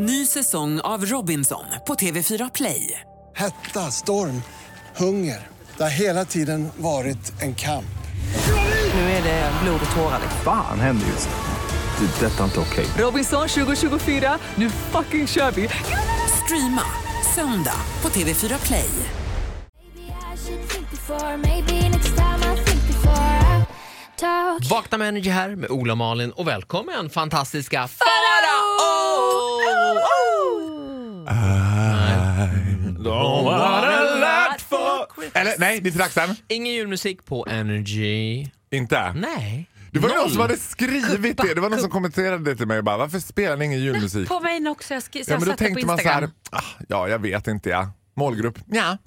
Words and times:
Ny 0.00 0.26
säsong 0.26 0.80
av 0.80 1.06
Robinson 1.06 1.64
på 1.86 1.94
TV4 1.94 2.50
Play. 2.54 3.00
Hetta, 3.36 3.90
storm, 3.90 4.42
hunger. 4.96 5.46
Det 5.76 5.82
har 5.82 5.90
hela 5.90 6.24
tiden 6.24 6.68
varit 6.76 7.42
en 7.42 7.54
kamp. 7.54 7.98
Nu 8.94 9.00
är 9.00 9.22
det 9.22 9.52
blod 9.62 9.80
och 9.90 9.96
tårar. 9.96 10.20
Fan 10.44 10.80
händer 10.80 11.06
just 11.06 11.28
nu. 11.28 12.06
Det. 12.06 12.26
är 12.26 12.30
Detta 12.30 12.40
är 12.40 12.44
inte 12.44 12.60
okej. 12.60 12.86
Robinson 12.98 13.48
2024, 13.48 14.38
nu 14.54 14.70
fucking 14.70 15.26
kör 15.26 15.50
vi! 15.50 15.68
Streama 16.44 16.82
söndag 17.34 17.80
på 18.00 18.08
TV4 18.08 18.66
Play. 18.66 18.90
Vakna 24.70 24.98
med 24.98 25.08
Energy 25.08 25.30
här 25.30 25.56
med 25.56 25.70
Ola 25.70 25.92
och 25.92 25.98
Malin 25.98 26.32
och 26.32 26.48
välkommen 26.48 27.10
fantastiska 27.10 27.88
Farao! 27.88 28.67
Eller 35.34 35.54
nej, 35.58 35.80
det 35.80 35.86
är 35.86 35.90
inte 35.90 35.98
dags 35.98 36.16
än. 36.16 36.36
Ingen 36.48 36.72
julmusik 36.74 37.24
på 37.24 37.46
Energy. 37.50 38.46
Inte? 38.70 39.12
Nej. 39.12 39.70
Det 39.92 39.98
var 39.98 40.08
Noll. 40.08 40.18
någon 40.18 40.30
som 40.30 40.40
hade 40.40 40.56
skrivit 40.56 41.36
det. 41.36 41.54
Det 41.54 41.60
var 41.60 41.70
någon 41.70 41.80
som 41.80 41.90
kommenterade 41.90 42.44
det 42.44 42.56
till 42.56 42.66
mig 42.66 42.78
och 42.78 42.84
bara, 42.84 42.96
varför 42.96 43.18
spelar 43.20 43.56
ni 43.56 43.64
ingen 43.64 43.80
julmusik? 43.80 44.28
På 44.28 44.40
mig 44.40 44.68
också. 44.68 44.94
Jag, 44.94 45.02
skri- 45.02 45.24
så 45.24 45.30
Ja, 45.30 45.34
jag 45.34 45.40
men 45.40 45.48
då 45.48 45.52
satte 45.52 45.64
på 45.64 45.68
tänkte 45.68 45.86
man 45.86 45.96
så 45.98 46.02
Instagram. 46.02 46.30
här, 46.52 46.58
ah, 46.58 46.64
ja 46.88 47.08
jag 47.08 47.18
vet 47.18 47.46
inte 47.46 47.68
ja. 47.70 47.90
Målgrupp, 48.16 48.58
ja. 48.66 48.98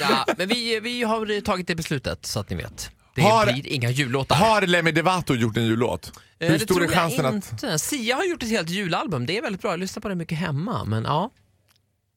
Ja, 0.00 0.26
men 0.38 0.48
vi, 0.48 0.80
vi 0.80 1.02
har 1.02 1.40
tagit 1.40 1.66
det 1.66 1.74
beslutet 1.74 2.26
så 2.26 2.40
att 2.40 2.50
ni 2.50 2.56
vet. 2.56 2.90
Det 3.14 3.22
Har- 3.22 3.52
blir 3.52 3.66
inga 3.68 3.90
jullåtar. 3.90 4.36
Har 4.36 4.62
Lemmy 4.62 4.92
Devato 4.92 5.34
gjort 5.34 5.56
en 5.56 5.64
jullåt? 5.66 6.12
Eh, 6.38 6.48
Hur 6.50 6.58
det 6.58 6.64
stor 6.64 6.82
är 6.82 6.86
tror 6.86 6.92
jag 6.96 7.02
chansen 7.02 7.26
att 7.26 7.34
inte. 7.34 7.78
Sia 7.78 8.16
har 8.16 8.24
gjort 8.24 8.42
ett 8.42 8.48
helt 8.48 8.70
julalbum. 8.70 9.26
Det 9.26 9.38
är 9.38 9.42
väldigt 9.42 9.62
bra. 9.62 9.70
Jag 9.70 9.80
lyssnar 9.80 10.00
på 10.00 10.08
det 10.08 10.14
mycket 10.14 10.38
hemma. 10.38 10.84
Men 10.84 11.04
ja. 11.04 11.30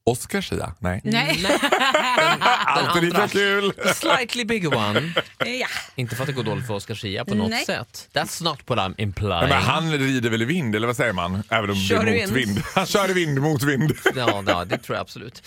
Oscar 0.06 0.42
Sia? 0.42 0.74
Nej. 0.80 1.02
Nej. 1.04 1.40
Nej. 1.44 1.58
Den, 1.62 1.70
den 2.40 2.86
Alltid 2.88 3.04
lika 3.04 3.28
kul. 3.28 3.72
The 3.74 3.94
slightly 3.94 4.46
bigger 4.46 4.78
one. 4.78 5.14
ja. 5.46 5.68
Inte 5.96 6.16
för 6.16 6.24
att 6.24 6.28
det 6.28 6.34
går 6.34 6.44
dåligt 6.44 6.68
för 6.68 6.74
Oscar 6.74 6.96
Schia 6.96 7.26
på 7.26 7.36
något 7.36 7.50
Nej. 7.50 7.66
sätt. 7.66 8.10
That's 8.14 8.44
not 8.44 8.60
what 8.66 8.80
I'm 8.80 8.94
implying. 8.98 9.32
Ja, 9.32 9.48
men 9.48 9.62
han 9.62 9.92
rider 9.92 10.30
väl 10.30 10.42
i 10.42 10.46
vind, 10.46 10.76
eller 10.76 10.88
vad 10.88 10.96
säger 10.96 11.14
man? 11.14 11.44
Även 11.50 11.70
om 11.70 11.76
Kör 11.76 12.04
det 12.06 12.12
är 12.12 12.28
vind. 12.28 12.30
motvind. 12.30 12.64
Han 12.76 12.86
kör 12.86 13.10
i 13.10 13.14
vind, 13.14 13.42
mot 13.42 13.64
vind. 13.64 13.94
Ja, 14.16 14.44
ja, 14.48 14.66
det 14.66 14.78
tror 14.78 14.96
jag 14.96 15.02
absolut. 15.02 15.44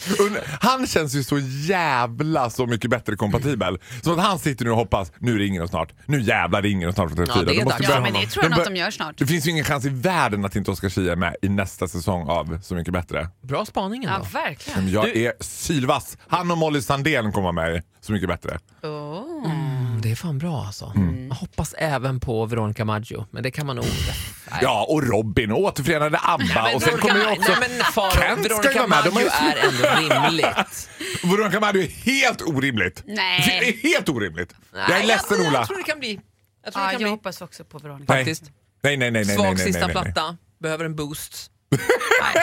Han 0.61 0.87
känns 0.87 1.15
ju 1.15 1.25
så 1.25 1.39
jävla 1.69 2.51
så 2.51 2.67
mycket 2.67 2.91
bättre 2.91 3.17
kompatibel. 3.17 3.79
Så 4.03 4.13
att 4.13 4.21
han 4.21 4.39
sitter 4.39 4.65
nu 4.65 4.71
och 4.71 4.77
hoppas, 4.77 5.13
nu 5.19 5.39
ringer 5.39 5.61
de 5.61 5.69
snart. 5.69 5.93
Nu 6.07 6.21
jävlar 6.21 6.63
ringer 6.63 6.87
de 6.87 6.93
snart 6.93 7.09
från 7.15 7.27
TV4. 7.27 7.33
Ja, 7.37 7.43
det 7.43 7.53
är 7.53 7.57
De 7.59 7.65
måste 7.65 7.83
Ja, 7.83 7.89
men 7.95 8.05
honom. 8.05 8.21
det 8.23 8.27
tror 8.31 8.45
jag 8.45 8.53
bör- 8.53 8.59
att 8.61 8.65
de 8.67 8.77
gör 8.77 8.91
snart. 8.91 9.19
Det 9.19 9.27
finns 9.27 9.47
ju 9.47 9.51
ingen 9.51 9.65
chans 9.65 9.85
i 9.85 9.89
världen 9.89 10.45
att 10.45 10.57
inte 10.57 10.71
Oscar 10.71 10.89
Zia 10.89 11.13
är 11.13 11.17
med 11.17 11.37
i 11.43 11.49
nästa 11.49 11.89
säsong 11.89 12.29
av 12.29 12.59
Så 12.63 12.75
mycket 12.75 12.93
bättre. 12.93 13.29
Bra 13.43 13.65
spaning 13.67 14.03
Ja, 14.03 14.15
ändå. 14.15 14.27
Verkligen. 14.49 14.85
Men 14.85 14.93
jag 14.93 15.05
Du- 15.05 15.25
är 15.25 15.33
sylvass. 15.41 16.19
Han 16.29 16.51
och 16.51 16.59
Molly 16.59 16.83
Sandén 16.83 17.33
kommer 17.33 17.53
med 17.53 17.77
i 17.77 17.83
Så 18.01 18.13
mycket 18.13 18.29
bättre. 18.29 18.59
Oh. 18.83 19.51
Mm, 19.51 20.01
det 20.03 20.11
är 20.11 20.15
fan 20.15 20.39
bra 20.39 20.65
alltså. 20.67 20.93
Mm. 20.97 21.29
Jag 21.29 21.35
hoppas 21.35 21.75
även 21.79 22.21
på 22.21 22.47
Veronica 22.47 22.85
Maggio, 22.85 23.27
men 23.31 23.43
det 23.43 23.51
kan 23.51 23.67
man 23.67 23.77
nog... 23.77 23.85
Nej. 23.85 24.59
Ja, 24.63 24.87
och 24.89 25.03
Robin 25.03 25.53
och 25.53 25.59
återförenade 25.61 26.19
ABBA. 26.23 26.45
Nej, 26.45 26.63
men 26.65 26.75
och 26.75 26.83
sen 26.83 26.91
Veronica, 26.97 27.09
kommer 27.09 27.21
ju 27.33 27.39
också... 27.39 27.53
nej, 27.61 27.69
men 27.71 27.85
Faro, 27.85 28.11
Kent 28.11 28.45
ska 28.45 28.73
ju 28.73 28.79
Veronica 28.79 28.79
vara 28.79 28.89
med. 28.89 28.99
Har 28.99 29.11
Maggio 29.13 29.29
är 29.31 29.69
ändå 29.69 30.27
rimligt. 30.27 30.89
Veronica 31.25 31.61
Maggio 31.61 31.83
är 31.83 31.89
helt 31.89 32.43
orimligt. 32.43 33.03
Nej. 33.07 33.43
Det 33.61 33.69
är 33.69 33.93
helt 33.93 34.09
orimligt. 34.09 34.55
jag 34.73 34.83
är 34.85 34.89
Nej, 34.89 35.07
ledsen 35.07 35.37
jag, 35.39 35.47
Ola. 35.49 35.59
Jag 35.59 35.67
tror 35.69 35.77
det 35.79 35.83
kan 35.85 35.99
bli. 35.99 36.21
Jag 36.65 36.73
tror 36.73 36.85
Ja, 36.85 36.89
det 36.89 36.93
kan 36.93 37.01
jag 37.01 37.07
bli. 37.07 37.11
hoppas 37.11 37.41
också 37.43 37.65
på 37.65 37.79
Veronica. 37.79 38.13
Nej. 38.13 38.25
faktiskt. 38.25 38.43
Nej, 38.83 38.97
nej, 38.97 39.11
nej, 39.11 39.25
nej, 39.25 39.35
Svag 39.37 39.45
nej, 39.45 39.55
nej, 39.55 39.65
sista 39.65 39.87
nej, 39.87 39.95
nej. 39.95 40.13
platta, 40.13 40.37
behöver 40.59 40.85
en 40.85 40.97
boost. 40.97 41.51
Nej. 41.71 42.43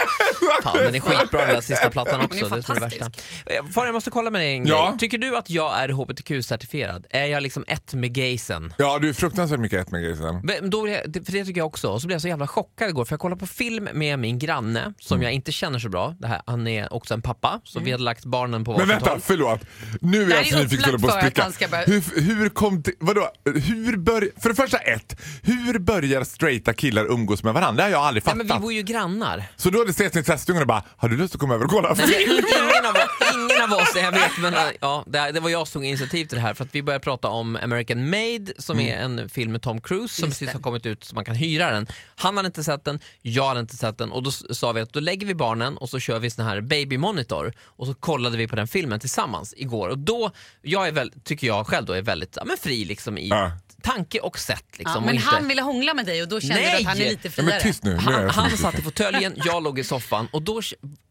Fan, 0.64 0.78
den 0.78 0.96
är 0.96 1.00
skitbra 1.00 1.46
den 1.46 1.56
där 1.56 1.62
sista 1.62 1.90
plattan 1.90 2.22
också. 2.26 2.50
Det 2.50 2.70
är 2.70 2.74
det 2.74 2.80
värsta. 2.80 3.06
Eh, 3.46 3.66
Far, 3.74 3.86
jag 3.86 3.94
måste 3.94 4.10
kolla 4.12 4.30
med 4.30 4.42
dig 4.42 4.56
en 4.56 4.66
Ja. 4.68 4.88
grej. 4.90 5.00
Tycker 5.00 5.18
du 5.18 5.38
att 5.38 5.50
jag 5.50 5.80
är 5.80 5.90
hbtq-certifierad? 5.90 7.06
Är 7.10 7.26
jag 7.26 7.44
liksom 7.44 7.66
ett 7.68 7.94
med 7.94 8.14
gaysen? 8.14 8.74
Ja, 8.78 9.00
du 9.00 9.10
är 9.10 9.14
fruktansvärt 9.14 9.60
mycket 9.60 9.80
ett 9.82 9.92
med 9.92 10.04
grisen. 10.04 10.42
Men 10.44 10.70
Då, 10.70 10.82
vill 10.82 10.94
jag- 10.94 11.12
det- 11.12 11.26
för 11.26 11.32
det 11.32 11.46
tycker 11.46 11.60
jag 11.60 11.68
också. 11.68 11.88
Och 11.88 12.02
så 12.02 12.08
blev 12.08 12.16
jag 12.16 12.22
så 12.22 12.28
jävla 12.28 12.48
chockad 12.48 12.90
igår 12.90 13.06
för 13.06 13.14
jag 13.14 13.20
kollade 13.20 13.40
på 13.40 13.48
film 13.48 13.90
med 13.94 14.20
min 14.20 14.40
granne 14.40 14.94
som 15.00 15.16
Mm. 15.16 15.24
jag 15.24 15.34
inte 15.34 15.52
känner 15.52 15.80
så 15.80 15.90
bra. 15.90 16.16
Det 16.20 16.28
här, 16.28 16.42
han 16.46 16.68
är 16.68 16.94
också 16.94 17.14
en 17.14 17.22
pappa 17.22 17.62
så 17.64 17.80
vi 17.80 17.92
hade 17.92 18.04
lagt 18.04 18.26
barnen 18.26 18.64
på 18.64 18.72
Men 18.72 18.80
varsitt 18.80 18.94
vänta, 18.96 19.10
håll. 19.10 19.20
förlåt. 19.24 19.60
Nu 20.02 20.22
är 20.24 20.28
Det 20.28 20.34
här 20.34 20.40
jag 20.42 20.48
är 20.48 20.52
så 20.52 20.58
nyfiken 20.58 20.84
så 20.84 20.90
upplagt 20.96 21.02
på 21.02 21.08
att 21.08 21.12
för 21.14 21.18
att 21.20 21.24
spricka. 21.26 21.44
han 21.44 21.52
ska 21.54 21.68
börja- 21.68 21.86
Hur, 21.86 22.36
hur 22.36 22.50
kom 22.50 22.84
till, 22.84 22.94
vadå, 23.00 23.30
hur 23.46 23.98
bör, 23.98 24.30
för 24.42 24.50
det 24.50 24.56
första 24.56 24.78
ett, 24.78 25.22
hur 25.44 25.80
börjar 25.80 26.24
straighta 26.24 26.74
killar 26.74 27.06
umgås 27.12 27.44
med 27.44 27.54
varandra? 27.54 27.76
Det 27.78 27.84
har 27.84 27.90
jag 27.90 28.02
aldrig 28.02 28.24
Nej, 28.26 28.34
fattat. 28.34 28.48
men 28.48 28.58
vi 28.58 28.62
bor 28.62 28.74
ju 28.74 28.82
grannar. 29.20 29.44
Så 29.56 29.70
då 29.70 29.80
hade 29.80 29.90
ses 29.92 30.14
ni 30.14 30.24
tvättstugan 30.24 30.62
och 30.62 30.68
bara, 30.68 30.84
har 30.98 31.10
du 31.10 31.18
lust 31.18 31.36
att 31.36 31.40
komma 31.42 31.54
över 31.54 31.66
och 31.66 31.72
kolla 31.72 31.94
Nej, 31.94 31.98
men 32.08 32.08
film? 32.08 32.32
ingen, 32.32 32.86
av, 32.86 32.96
ingen 33.34 33.72
av 33.74 33.78
oss, 33.80 33.92
jag 33.96 34.12
vet, 34.12 34.38
men 34.40 34.54
ja, 34.82 35.04
det, 35.08 35.32
det 35.32 35.40
var 35.40 35.50
jag 35.50 35.68
som 35.68 35.82
tog 35.82 35.86
initiativ 35.86 36.26
till 36.26 36.36
det 36.36 36.42
här 36.42 36.54
för 36.54 36.64
att 36.64 36.76
vi 36.76 36.84
började 36.84 37.04
prata 37.04 37.28
om 37.28 37.56
American 37.64 38.10
Made 38.10 38.54
som 38.58 38.80
är 38.80 38.98
en 38.98 39.30
film 39.30 39.52
med 39.52 39.62
Tom 39.62 39.82
Cruise 39.82 40.16
som 40.16 40.26
Just 40.30 40.40
precis 40.40 40.52
det. 40.54 40.58
har 40.58 40.64
kommit 40.64 40.86
ut 40.86 41.04
så 41.04 41.16
man 41.16 41.26
kan 41.26 41.36
hyra 41.36 41.72
den. 41.72 41.88
Han 42.16 42.38
hade 42.38 42.48
inte 42.48 42.64
sett 42.64 42.86
den, 42.86 43.00
jag 43.22 43.48
hade 43.48 43.60
inte 43.60 43.76
sett 43.78 43.98
den 43.98 44.12
och 44.12 44.24
då 44.24 44.30
s- 44.30 44.58
sa 44.60 44.72
vi 44.72 44.82
att 44.82 44.94
då 44.94 45.00
lägger 45.00 45.28
vi 45.28 45.36
barnen 45.36 45.78
och 45.78 45.90
så 45.90 46.00
kör 46.00 46.20
vi 46.20 46.30
sån 46.30 46.46
här 46.46 46.62
baby 46.62 46.98
monitor 46.98 47.54
och 47.66 47.88
så 47.88 47.94
kollade 47.94 48.38
vi 48.38 48.48
på 48.48 48.56
den 48.56 48.68
filmen 48.68 49.00
tillsammans 49.00 49.54
igår 49.58 49.90
och 49.90 49.98
då, 49.98 50.32
jag 50.62 50.88
är 50.88 50.92
väl, 50.92 51.12
tycker 51.24 51.48
jag 51.48 51.68
själv 51.68 51.86
då 51.86 51.94
är 51.94 52.02
väldigt 52.02 52.34
ja, 52.36 52.46
men 52.46 52.58
fri 52.58 52.86
liksom 52.86 53.18
i 53.18 53.28
Ja. 53.28 53.52
tanke 53.82 54.20
och 54.20 54.40
sätt. 54.40 54.64
Liksom, 54.78 54.92
Ja, 54.94 54.98
och 55.00 55.06
men 55.06 55.16
inte... 55.16 55.28
han 55.28 55.48
ville 55.48 55.62
hångla 55.62 55.94
med 55.94 56.06
dig 56.06 56.22
och 56.22 56.28
då 56.28 56.40
kände 56.42 56.56
Nej! 56.56 56.72
du 56.72 56.78
att 56.78 56.84
han 56.98 56.98
är 57.02 57.10
lite 57.10 57.28
Ja, 57.28 57.32
friare. 57.32 57.50
men 57.50 57.62
tyst 57.62 57.84
nu, 57.84 57.92
nu 57.92 57.98
är 57.98 58.02
Han, 58.02 58.14
jag 58.24 58.34
så 58.34 58.40
han 58.42 58.58
satt 58.58 58.80
i 58.80 58.82
fåtöljen, 59.06 59.34
jag 59.36 59.64
låg 59.64 59.80
i 59.80 59.84
soffan 59.84 60.28
och 60.32 60.42
då, 60.42 60.62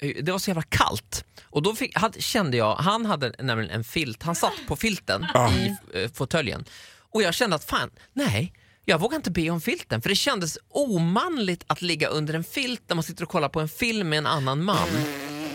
det 0.01 0.33
var 0.33 0.39
så 0.39 0.51
jävla 0.51 0.63
kallt. 0.63 1.25
Och 1.45 1.63
då 1.63 1.75
fick, 1.75 1.99
hade, 1.99 2.21
kände 2.21 2.57
jag, 2.57 2.77
han 2.77 3.07
hade 3.07 3.33
nämligen 3.39 3.71
en 3.71 3.85
filt, 3.85 4.23
han 4.23 4.35
satt 4.35 4.67
på 4.67 4.77
filten 4.77 5.27
i 5.59 5.77
eh, 5.95 6.11
fåtöljen. 6.15 6.65
Och 7.13 7.23
jag 7.23 7.35
kände 7.35 7.57
att 7.57 7.65
fan, 7.65 7.91
nej, 8.13 8.53
jag 8.85 8.99
vågar 8.99 9.17
inte 9.17 9.31
be 9.31 9.51
om 9.51 9.61
filten 9.61 10.03
för 10.03 10.09
det 10.09 10.15
kändes 10.15 10.59
omanligt 10.69 11.65
att 11.67 11.83
ligga 11.83 12.09
under 12.09 12.35
en 12.35 12.45
filt 12.45 12.83
när 12.89 12.95
man 12.95 13.03
sitter 13.03 13.25
och 13.25 13.31
kollar 13.31 13.49
på 13.49 13.61
en 13.61 13.69
film 13.69 14.09
med 14.09 14.19
en 14.19 14.27
annan 14.27 14.65
man. 14.65 14.89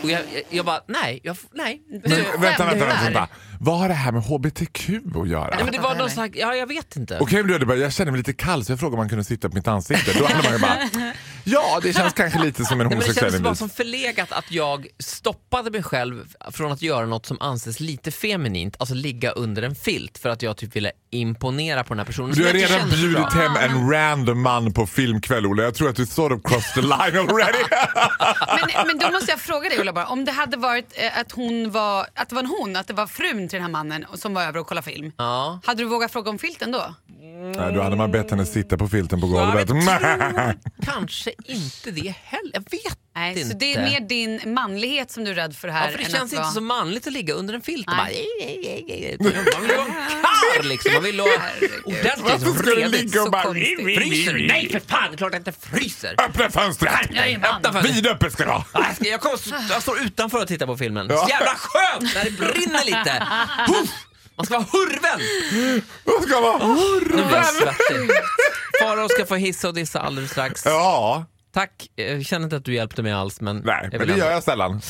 Och 0.02 0.10
jag, 0.10 0.20
jag, 0.34 0.42
jag 0.50 0.64
bara, 0.64 0.80
nej, 0.86 1.20
jag, 1.22 1.36
nej. 1.52 1.82
Men, 1.88 2.00
vänta, 2.02 2.38
vänta, 2.38 2.64
vänta, 2.64 3.04
vänta. 3.04 3.28
Vad 3.60 3.78
har 3.78 3.88
det 3.88 3.94
här 3.94 4.12
med 4.12 4.22
HBTQ 4.22 4.90
att 5.16 5.28
göra? 5.28 5.50
Nej 5.54 5.64
men 5.64 5.72
det 5.72 5.78
var 5.78 5.94
någon 5.94 6.10
slags, 6.10 6.36
ja 6.38 6.54
jag 6.54 6.66
vet 6.66 6.96
inte. 6.96 7.18
Okej, 7.20 7.44
bara, 7.66 7.76
jag 7.76 7.92
känner 7.92 8.12
mig 8.12 8.18
lite 8.18 8.32
kall 8.32 8.64
så 8.64 8.72
jag 8.72 8.80
frågade 8.80 8.94
om 8.94 8.98
man 8.98 9.08
kunde 9.08 9.24
sitta 9.24 9.48
på 9.48 9.54
mitt 9.54 9.68
ansikte. 9.68 10.18
Då 10.18 10.26
hade 10.26 10.42
man 10.42 10.52
ju 10.52 10.58
bara, 10.58 11.07
ja 11.52 11.78
det 11.82 11.92
känns 11.92 12.12
kanske 12.12 12.38
lite 12.38 12.64
som 12.64 12.80
en 12.80 12.86
Nej, 12.86 12.88
men 12.88 12.88
det 12.88 12.94
homosexuell 12.94 13.32
kändes 13.32 13.42
bara 13.42 13.48
invit. 13.48 13.58
som 13.58 13.70
förlegat 13.70 14.32
att 14.32 14.52
jag 14.52 14.86
stoppade 14.98 15.70
mig 15.70 15.82
själv 15.82 16.24
från 16.50 16.72
att 16.72 16.82
göra 16.82 17.06
något 17.06 17.26
som 17.26 17.36
anses 17.40 17.80
lite 17.80 18.10
feminint, 18.10 18.76
alltså 18.78 18.94
ligga 18.94 19.30
under 19.30 19.62
en 19.62 19.74
filt 19.74 20.18
för 20.18 20.28
att 20.28 20.42
jag 20.42 20.56
typ 20.56 20.76
ville 20.76 20.92
imponera 21.10 21.84
på 21.84 21.88
den 21.94 21.98
här 21.98 22.06
personen. 22.06 22.30
Du 22.30 22.46
har 22.46 22.52
redan 22.52 22.68
känner 22.78 22.90
så 22.90 22.96
bjudit 22.96 23.16
bra. 23.16 23.28
hem 23.28 23.56
en 23.56 23.90
random 23.90 24.42
man 24.42 24.72
på 24.72 24.86
filmkväll 24.86 25.46
Ola. 25.46 25.62
Jag 25.62 25.74
tror 25.74 25.88
att 25.90 25.96
du 25.96 26.06
sort 26.06 26.32
of 26.32 26.42
crossed 26.42 26.74
the 26.74 26.80
line 26.80 27.18
already. 27.28 27.58
Men, 28.48 28.86
men 28.86 28.98
då 28.98 29.10
måste 29.10 29.30
jag 29.30 29.40
fråga 29.40 29.68
dig 29.68 29.80
Ola 29.80 29.92
bara, 29.92 30.06
om 30.06 30.24
det 30.24 30.32
hade 30.32 30.56
varit 30.56 30.92
eh, 30.94 31.18
att 31.20 31.32
hon 31.32 31.70
var, 31.70 32.06
att 32.14 32.28
det 32.28 32.34
var 32.34 32.42
en 32.42 32.48
hon, 32.60 32.76
att 32.76 32.86
det 32.86 32.94
var 32.94 33.06
frun 33.06 33.48
till 33.48 33.56
den 33.56 33.62
här 33.62 33.70
mannen 33.70 34.04
som 34.14 34.34
var 34.34 34.42
över 34.42 34.58
och 34.60 34.66
kollade 34.66 34.90
film. 34.90 35.12
Ja. 35.16 35.60
Hade 35.64 35.82
du 35.82 35.88
vågat 35.88 36.12
fråga 36.12 36.30
om 36.30 36.38
filten 36.38 36.72
då? 36.72 36.94
Nej, 37.58 37.72
då 37.72 37.82
hade 37.82 37.96
man 37.96 38.10
bett 38.10 38.30
henne 38.30 38.46
sitta 38.46 38.76
på 38.76 38.88
filten 38.88 39.20
på 39.20 39.26
golvet. 39.26 39.68
kanske 40.84 41.32
inte 41.44 41.90
det 41.90 42.14
heller. 42.24 42.50
Jag 42.52 42.60
vet 42.70 42.98
Nej, 43.14 43.38
inte. 43.38 43.50
så 43.50 43.56
det 43.58 43.74
är 43.74 43.82
mer 43.82 44.00
din 44.00 44.54
manlighet 44.54 45.10
som 45.10 45.24
du 45.24 45.30
är 45.30 45.34
rädd 45.34 45.56
för 45.56 45.68
här 45.68 45.84
Ja, 45.84 45.90
för 45.90 45.98
det 45.98 46.04
än 46.04 46.10
känns 46.10 46.32
inte 46.32 46.42
vara... 46.42 46.52
så 46.52 46.60
manligt 46.60 47.06
att 47.06 47.12
ligga 47.12 47.34
under 47.34 47.54
en 47.54 47.60
filt 47.62 47.86
och 47.86 47.96
Nej. 47.96 49.16
bara... 49.18 49.32
Man 49.58 49.62
vill 49.62 49.76
vara 49.76 49.86
en 49.86 50.22
karl 50.22 50.68
liksom. 50.68 50.92
Man 50.94 51.02
vill 51.02 51.20
ha 51.20 51.26
ordentligt 51.84 52.20
Varför 52.22 52.62
ska 52.62 52.70
du 52.70 52.88
ligga 52.88 53.20
och 53.20 53.26
så 53.26 53.30
bara... 53.30 53.54
Fryser 53.54 54.32
du? 54.34 54.46
Nej 54.46 54.68
för 54.72 54.80
fan, 54.80 55.10
det 55.10 55.14
är 55.14 55.16
klart 55.16 55.32
jag 55.32 55.40
inte 55.40 55.52
fryser. 55.52 56.14
Öppna 56.18 56.50
fönstret! 56.50 56.92
Öppna 56.94 57.72
fönstret. 57.72 57.96
Vidöppet 57.96 58.32
ska 58.32 58.46
vara! 58.46 58.64
Ja, 58.74 58.84
Jag, 58.86 58.96
ska, 58.96 59.04
jag, 59.04 59.20
kommer, 59.20 59.38
jag 59.70 59.82
står 59.82 60.00
utanför 60.00 60.42
och 60.42 60.48
tittar 60.48 60.66
på 60.66 60.76
filmen. 60.76 61.08
Så 61.08 61.26
jävla 61.28 61.54
skönt 61.56 62.14
när 62.14 62.24
det 62.24 62.30
brinner 62.30 62.84
lite. 62.84 63.26
Puff! 63.66 63.90
Man 64.38 64.46
ska 64.46 64.54
vara 64.58 64.66
hurven! 64.72 65.20
Vad 66.04 66.22
ska 66.22 66.40
vara 66.40 66.66
Nu 66.66 67.00
blir 67.10 67.36
jag 67.36 67.44
svettig. 67.46 68.10
Farao 68.80 69.08
ska 69.08 69.26
få 69.26 69.34
hissa 69.34 69.68
och 69.68 69.74
dissa 69.74 70.00
alldeles 70.00 70.30
strax. 70.30 70.62
Ja, 70.64 71.24
Tack, 71.54 71.88
jag 71.94 72.26
känner 72.26 72.44
inte 72.44 72.56
att 72.56 72.64
du 72.64 72.74
hjälpte 72.74 73.02
mig 73.02 73.12
alls 73.12 73.40
men... 73.40 73.56
nej, 73.64 73.88
men 73.92 74.06
det 74.08 74.16
gör 74.16 74.30
jag 74.30 74.42
sällan. 74.42 74.80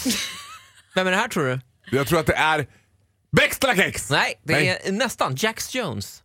Vem 0.94 1.06
är 1.06 1.10
det 1.10 1.16
här 1.16 1.28
tror 1.28 1.44
du? 1.44 1.60
Jag 1.96 2.06
tror 2.06 2.20
att 2.20 2.26
det 2.26 2.34
är 2.34 2.66
Bextra 3.36 3.74
kex! 3.76 4.10
Nej, 4.10 4.40
det 4.44 4.52
Nej. 4.52 4.80
är 4.84 4.92
nästan 4.92 5.34
Jax 5.38 5.74
Jones. 5.74 6.22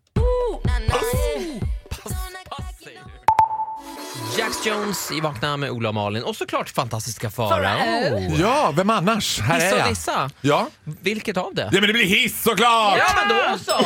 Jax 4.37 4.65
Jones 4.65 5.11
i 5.11 5.19
Vakna 5.19 5.57
med 5.57 5.69
Ola 5.71 5.89
och 5.89 5.95
Malin 5.95 6.23
och 6.23 6.35
såklart 6.35 6.69
fantastiska 6.69 7.29
Farao. 7.29 8.19
Ja, 8.39 8.73
vem 8.75 8.89
annars? 8.89 9.39
Här 9.39 9.55
Hissa 9.55 9.67
är 9.67 9.73
och 9.73 9.79
jag. 9.79 9.89
dissa. 9.89 10.29
Ja. 10.41 10.67
Vilket 11.01 11.37
av 11.37 11.55
det? 11.55 11.61
ja, 11.71 11.79
men 11.79 11.87
det 11.87 11.93
blir 11.93 12.05
hiss 12.05 12.43
såklart! 12.43 12.97
Ja 12.97 13.05
men 13.15 13.37
då 13.37 13.57
så! 13.57 13.85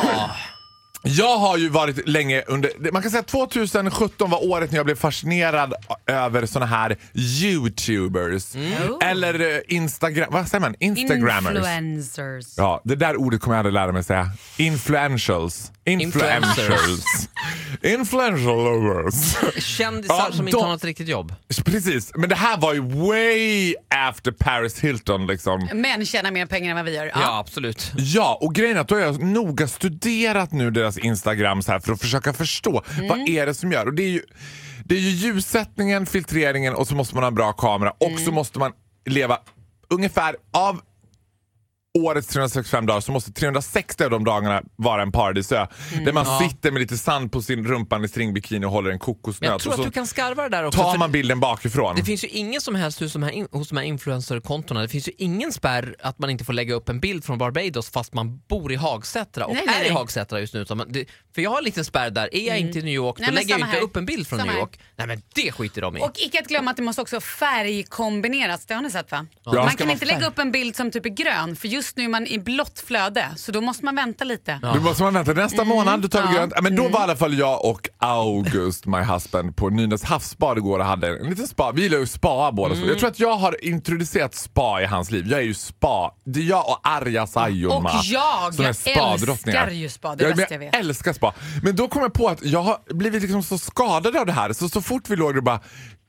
Jag 1.01 1.37
har 1.37 1.57
ju 1.57 1.69
varit 1.69 2.07
länge 2.07 2.41
under, 2.47 2.91
man 2.91 3.01
kan 3.01 3.11
säga 3.11 3.19
att 3.21 3.27
2017 3.27 4.29
var 4.29 4.45
året 4.47 4.71
när 4.71 4.77
jag 4.77 4.85
blev 4.85 4.95
fascinerad 4.95 5.73
över 6.07 6.45
såna 6.45 6.65
här 6.65 6.97
YouTubers. 7.13 8.55
Eller 9.03 9.55
eh, 9.55 9.59
Instagram, 9.67 10.27
vad 10.31 10.47
säger 10.47 10.59
man? 10.61 10.75
Instagrammers. 10.79 11.55
Influencers. 11.55 12.45
Ja, 12.57 12.81
det 12.83 12.95
där 12.95 13.15
ordet 13.15 13.41
kommer 13.41 13.55
jag 13.55 13.59
aldrig 13.59 13.73
lära 13.73 13.91
mig 13.91 14.03
säga. 14.03 14.29
Influentials. 14.57 15.71
Influencers. 15.85 17.27
Influentials. 17.83 19.37
Kändisar 19.57 20.15
Ja, 20.15 20.29
som 20.31 20.47
inte 20.47 20.57
de- 20.57 20.63
har 20.63 20.71
något 20.71 20.83
riktigt 20.83 21.07
jobb. 21.07 21.33
Precis, 21.65 22.11
men 22.15 22.29
det 22.29 22.35
här 22.35 22.57
var 22.57 22.73
ju 22.73 22.81
way 22.81 23.75
after 24.09 24.31
Paris 24.31 24.79
Hilton 24.79 25.27
liksom. 25.27 25.69
Män 25.73 26.05
tjänar 26.05 26.31
mer 26.31 26.45
pengar 26.45 26.69
än 26.69 26.75
vad 26.75 26.85
vi 26.85 26.95
gör. 26.95 27.05
Ja, 27.05 27.39
absolut. 27.39 27.91
Ja, 27.97 28.37
och 28.41 28.55
grejen 28.55 28.77
är 28.77 28.81
att 28.81 28.87
då 28.87 28.95
har 28.95 29.01
jag 29.01 29.23
noga 29.23 29.67
studerat 29.67 30.51
nu 30.51 30.71
deras 30.71 30.97
Instagrams 30.97 31.67
här 31.67 31.79
för 31.79 31.93
att 31.93 32.01
försöka 32.01 32.33
förstå 32.33 32.83
vad 33.09 33.19
är 33.29 33.45
det 33.45 33.53
som 33.53 33.71
gör. 33.71 33.85
Och 33.85 33.93
det 33.93 34.03
är 34.03 34.09
ju, 34.09 34.21
det 34.85 34.95
är 34.95 34.99
ju 34.99 35.09
ljussättningen, 35.09 36.05
filtreringen 36.05 36.73
och 36.75 36.87
så 36.87 36.95
måste 36.95 37.15
man 37.15 37.23
ha 37.23 37.27
en 37.27 37.35
bra 37.35 37.53
kamera 37.53 37.91
och 37.91 38.19
så 38.25 38.31
måste 38.31 38.59
man 38.59 38.71
leva 39.09 39.37
ungefär 39.89 40.35
av 40.53 40.81
årets 41.97 42.27
365 42.27 42.85
dagar 42.85 43.01
så 43.01 43.11
måste 43.11 43.31
360 43.31 44.03
av 44.03 44.09
de 44.09 44.23
dagarna 44.23 44.63
vara 44.75 45.01
en 45.01 45.11
paradisö. 45.11 45.67
Där 46.05 46.13
man 46.13 46.39
sitter 46.39 46.71
med 46.71 46.79
lite 46.79 46.97
sand 46.97 47.31
på 47.31 47.41
sin 47.41 47.67
rumpan 47.67 48.05
i 48.05 48.07
stringbikini 48.07 48.65
och 48.65 48.71
håller 48.71 48.91
en 48.91 48.99
kokosnöt. 48.99 49.51
jag 49.51 49.61
tror 49.61 49.73
att 49.73 49.83
du 49.83 49.91
kan 49.91 50.07
skarva 50.07 50.43
det 50.43 50.49
där 50.49 50.63
också. 50.63 50.81
tar 50.81 50.97
man 50.97 51.11
bilden 51.11 51.39
bakifrån. 51.39 51.95
Det 51.95 52.03
finns 52.03 52.23
ju 52.23 52.27
ingen 52.27 52.61
som 52.61 52.75
helst 52.75 52.99
hos 52.99 53.13
de 53.13 53.23
här, 53.23 53.57
hos 53.57 53.69
de 53.69 53.77
här 53.77 53.85
influencerkontona, 53.85 54.81
det 54.81 54.87
finns 54.87 55.07
ju 55.07 55.11
ingen 55.17 55.51
spärr 55.51 55.95
att 55.99 56.19
man 56.19 56.29
inte 56.29 56.45
får 56.45 56.53
lägga 56.53 56.75
upp 56.75 56.89
en 56.89 56.99
bild 56.99 57.23
från 57.25 57.37
Barbados 57.37 57.89
fast 57.89 58.13
man 58.13 58.41
bor 58.49 58.71
i 58.71 58.75
Hagsätra 58.75 59.45
och 59.45 59.53
Nej, 59.53 59.63
är 59.63 59.79
nej, 59.79 59.87
i. 59.87 59.89
Hagsätra 59.89 60.39
just 60.39 60.53
nu. 60.53 60.63
Det, 60.87 61.05
för 61.35 61.41
jag 61.41 61.49
har 61.49 61.57
en 61.57 61.63
liten 61.63 61.85
spärr 61.85 62.09
där, 62.09 62.35
är 62.35 62.47
jag 62.47 62.59
inte 62.59 62.79
i 62.79 62.81
New 62.81 62.93
York 62.93 63.15
Nej, 63.19 63.29
då 63.29 63.35
lägger 63.35 63.49
jag 63.49 63.59
inte 63.59 63.71
här. 63.71 63.81
upp 63.81 63.95
en 63.95 64.05
bild 64.05 64.27
från 64.27 64.39
Samma 64.39 64.51
New 64.51 64.55
här. 64.55 64.61
York. 64.61 64.79
Nej 64.95 65.07
men 65.07 65.21
det 65.35 65.51
skiter 65.51 65.81
de 65.81 65.97
i. 65.97 66.01
Och 66.01 66.11
icke 66.15 66.39
att 66.39 66.47
glömma 66.47 66.71
att 66.71 66.77
det 66.77 66.83
måste 66.83 67.01
också 67.01 67.21
färgkombineras. 67.21 68.65
Det 68.65 68.73
har 68.73 68.81
ni 68.81 68.91
sett 68.91 69.11
va? 69.11 69.25
det 69.45 69.53
man 69.53 69.75
kan 69.75 69.89
inte 69.89 70.05
färg. 70.05 70.15
lägga 70.15 70.27
upp 70.27 70.39
en 70.39 70.51
bild 70.51 70.75
som 70.75 70.91
typ 70.91 71.05
är 71.05 71.09
grön 71.09 71.55
för 71.55 71.67
just 71.67 71.86
nu 71.95 72.03
är 72.03 72.07
man 72.07 72.27
i 72.27 72.39
blått 72.39 72.79
flöde 72.87 73.25
så 73.35 73.51
då 73.51 73.61
måste 73.61 73.85
man 73.85 73.95
vänta 73.95 74.23
lite. 74.23 74.59
Du 74.73 74.79
måste 74.79 75.03
man 75.03 75.13
vänta 75.13 75.33
nästa 75.33 75.63
månad, 75.63 76.01
då 76.01 76.07
tar 76.07 76.21
vi 76.21 76.27
Ja. 76.27 76.33
grönt. 76.33 76.53
Ja, 76.55 76.61
Men 76.61 76.75
då 76.75 76.83
var 76.87 76.99
i 76.99 77.03
alla 77.03 77.15
fall 77.15 77.33
jag 77.37 77.65
och 77.65 77.89
August, 77.97 78.85
my 78.85 78.97
husband, 78.97 79.55
på 79.55 79.69
Nynäs 79.69 80.03
havsbad 80.03 80.57
igår 80.57 80.79
och 80.79 80.85
hade 80.85 81.07
en 81.07 81.29
liten 81.29 81.47
spa. 81.47 81.71
Vi 81.71 81.81
gillar 81.81 81.97
ju 81.97 82.07
spa 82.07 82.51
båda 82.51 82.75
två. 82.75 82.85
Jag 82.87 82.99
tror 82.99 83.09
att 83.09 83.19
jag 83.19 83.37
har 83.37 83.65
introducerat 83.65 84.35
spa 84.35 84.81
i 84.81 84.85
hans 84.85 85.11
liv. 85.11 85.27
Jag 85.27 85.39
är 85.39 85.43
ju 85.43 85.53
spa. 85.53 86.11
Det 86.25 86.39
är 86.39 86.43
jag 86.43 86.69
och 86.69 86.79
Arja 86.83 87.27
Saijonmaa. 87.27 87.99
Och 87.99 88.05
jag 88.05 88.53
som 88.53 88.65
är 88.65 88.73
spadrottningar. 88.73 89.61
älskar 89.61 89.71
ju 89.75 89.89
spa, 89.89 90.15
det 90.15 90.25
är 90.25 90.29
jag, 90.29 90.51
jag 90.51 90.59
vet. 90.59 90.75
älskar 90.75 91.13
spa. 91.13 91.33
Men 91.63 91.75
då 91.75 91.87
kom 91.87 92.01
jag 92.01 92.13
på 92.13 92.27
att 92.27 92.43
jag 92.45 92.61
har 92.63 92.93
blivit 92.93 93.21
liksom 93.21 93.43
så 93.43 93.57
skadad 93.57 94.15
av 94.17 94.25
det 94.25 94.31
här 94.33 94.53
så 94.53 94.69
så 94.69 94.81
fort 94.81 95.09
vi 95.09 95.15
låg 95.15 95.33
där 95.33 95.41
bara 95.41 95.59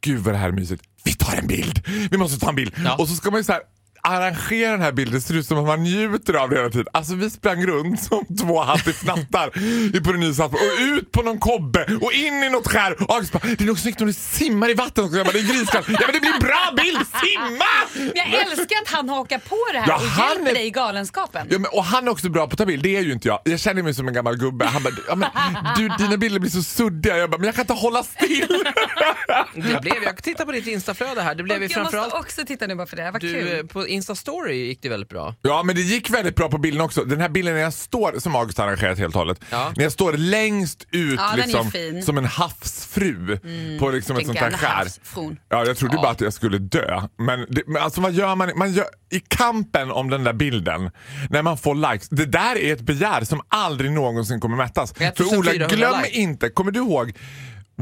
Gud 0.01 0.19
vad 0.21 0.35
det 0.35 0.39
här 0.39 0.49
är 0.49 0.53
mysigt. 0.53 0.83
Vi 1.05 1.13
tar 1.13 1.37
en 1.37 1.47
bild. 1.47 1.83
Vi 2.11 2.17
måste 2.19 2.39
ta 2.41 2.49
en 2.49 2.55
bild. 2.57 2.75
Ja. 2.85 2.97
Och 2.97 3.09
så 3.09 3.15
ska 3.15 3.31
man 3.31 3.41
ju 3.41 3.45
så 3.45 3.53
här 3.53 3.63
arrangera 4.03 4.71
den 4.71 4.83
här 4.83 4.93
bilden. 4.93 5.15
Det 5.15 5.21
ser 5.21 5.35
ut 5.35 5.47
som 5.47 5.59
att 5.59 5.67
man 5.67 5.83
njuter 5.83 6.35
av 6.35 6.51
det 6.51 6.57
hela 6.57 6.71
tiden. 6.71 6.87
Alltså 6.93 7.15
vi 7.15 7.31
sprang 7.31 7.67
runt 7.67 8.03
som 8.03 8.25
två 8.41 8.61
hattifnattar 8.63 9.59
i 9.97 10.01
på 10.05 10.13
den 10.13 10.21
nya 10.21 10.33
Saltborg. 10.35 10.63
och 10.67 10.97
ut 10.97 11.13
på 11.13 11.23
någon 11.23 11.39
kobbe 11.39 11.99
och 12.03 12.13
in 12.13 12.43
i 12.43 12.51
något 12.51 12.67
skär. 12.69 13.03
Och 13.03 13.15
August 13.15 13.33
bara, 13.33 13.41
det 13.45 13.61
är 13.61 13.65
nog 13.67 13.79
snyggt 13.79 14.01
om 14.01 14.07
du 14.07 14.13
simmar 14.13 14.71
i 14.71 14.75
vatten 14.75 15.05
också. 15.05 15.17
Jag 15.17 15.27
bara, 15.27 15.33
det 15.33 15.39
är 15.39 15.59
griskallt. 15.59 15.87
Ja 15.89 15.99
men 16.07 16.13
det 16.15 16.21
blir 16.21 16.33
en 16.35 16.41
bra 16.41 16.73
bild, 16.77 17.07
simma! 17.23 18.13
Jag 18.15 18.27
älskar 18.43 18.77
att 18.83 18.89
han 18.89 19.09
hakar 19.09 19.39
på 19.39 19.57
det 19.73 19.79
här 19.79 19.89
Ja, 19.89 19.95
och 19.95 20.01
han 20.03 20.29
hjälper 20.35 20.51
är- 20.51 20.55
dig 20.55 20.67
i 20.67 20.71
galenskapen. 20.71 21.47
Ja, 21.51 21.59
men, 21.59 21.71
och 21.73 21.85
han 21.85 22.07
är 22.09 22.11
också 22.11 22.29
bra 22.29 22.47
på 22.47 22.53
att 22.53 22.59
ta 22.59 22.67
bild, 22.67 22.83
det 22.83 22.97
är 22.97 23.01
ju 23.03 23.13
inte 23.13 23.29
jag. 23.29 23.41
Jag 23.45 23.61
känner 23.61 23.83
mig 23.83 23.95
som 23.95 24.09
en 24.09 24.15
gammal 24.15 24.37
gubbe. 24.37 24.65
Han 24.67 24.83
bara, 24.83 24.95
ja, 25.09 25.15
men, 25.15 25.29
du, 25.77 25.89
dina 26.05 26.17
bilder 26.17 26.41
blir 26.41 26.51
så 26.51 26.63
suddiga. 26.63 27.17
Jag 27.19 27.31
bara, 27.31 27.39
men 27.39 27.47
jag 27.47 27.55
kan 27.55 27.63
inte 27.63 27.73
hålla 27.73 28.03
still. 28.03 28.65
Det 29.55 29.81
blev, 29.83 29.95
jag 30.05 30.23
tittar 30.23 30.45
på 30.45 30.53
ditt 30.53 30.67
instaflöde 30.67 31.23
här, 31.23 31.35
det 31.35 31.43
blev 31.43 31.57
Och 31.57 31.63
ju 31.63 31.69
jag 31.73 31.81
måste 31.81 31.97
framförallt 31.97 32.25
också 32.25 32.45
titta 32.47 32.67
nu 32.67 32.75
bara 32.75 32.87
för 32.87 32.97
det 32.97 33.03
här, 33.03 33.13
vad 33.13 33.21
du, 33.21 33.39
eh, 33.39 33.59
kul. 33.59 33.69
Insta-story 34.03 34.53
gick 34.53 34.83
det 34.83 34.89
väldigt 34.89 35.09
bra. 35.09 35.35
Ja 35.43 35.63
men 35.63 35.75
det 35.75 35.81
gick 35.83 36.11
väldigt 36.11 36.37
bra 36.37 36.49
på 36.51 36.59
bilden 36.59 36.81
också. 36.83 37.05
Den 37.05 37.21
här 37.21 37.29
bilden 37.29 37.55
när 37.55 37.61
jag 37.61 37.73
står, 37.73 38.19
som 38.19 38.37
August 38.37 38.59
har 38.59 38.67
arrangerat 38.67 38.99
helt 38.99 39.15
och 39.15 39.19
hållet, 39.21 39.41
Ja. 39.51 39.73
när 39.77 39.83
jag 39.83 39.93
står 39.93 40.13
längst 40.13 40.87
ut 40.91 41.21
Ja, 41.21 41.33
liksom, 41.37 41.71
som 42.05 42.19
en 42.19 42.25
havsfru 42.25 43.39
på 43.79 43.91
liksom 43.91 44.17
ett 44.17 44.27
sånt 44.27 44.39
gamla 44.39 44.59
skär. 44.59 44.87
Ja, 45.49 45.65
jag 45.67 45.77
trodde 45.77 45.97
bara 45.97 46.11
att 46.11 46.21
jag 46.21 46.33
skulle 46.33 46.59
dö. 46.59 47.01
Men, 47.19 47.47
det, 47.49 47.63
men 47.67 47.83
alltså 47.83 48.01
vad 48.01 48.13
gör 48.13 48.35
man? 48.35 48.51
man 48.57 48.73
gör, 48.73 48.87
I 49.11 49.21
kampen 49.21 49.91
om 49.91 50.11
den 50.11 50.25
där 50.25 50.33
bilden, 50.33 50.91
när 51.31 51.43
man 51.43 51.59
får 51.59 51.75
likes, 51.93 52.09
det 52.09 52.27
där 52.27 52.57
är 52.59 52.73
ett 52.73 52.81
begär 52.81 53.25
som 53.25 53.41
aldrig 53.49 53.91
någonsin 53.91 54.41
kommer 54.41 54.57
mättas. 54.57 54.93
För 54.95 55.05
1400 55.05 55.53
Ola, 55.53 55.67
glöm 55.67 56.01
likes. 56.03 56.17
inte, 56.17 56.49
kommer 56.49 56.71
du 56.71 56.79
ihåg 56.81 57.13